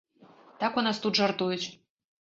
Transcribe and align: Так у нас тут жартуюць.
Так 0.63 0.79
у 0.81 0.83
нас 0.87 1.01
тут 1.05 1.21
жартуюць. 1.25 1.63